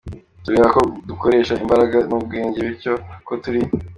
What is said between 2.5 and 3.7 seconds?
bityo ko turi